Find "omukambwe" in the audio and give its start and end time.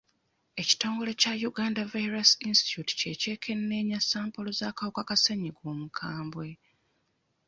5.71-6.47